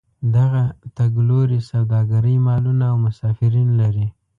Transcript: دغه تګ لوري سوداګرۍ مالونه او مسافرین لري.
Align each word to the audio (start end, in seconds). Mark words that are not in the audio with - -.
دغه 0.35 0.63
تګ 0.97 1.11
لوري 1.27 1.59
سوداګرۍ 1.71 2.35
مالونه 2.47 2.85
او 2.91 2.95
مسافرین 3.05 3.69
لري. 3.81 4.07